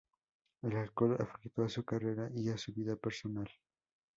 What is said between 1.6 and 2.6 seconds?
a su carrera y a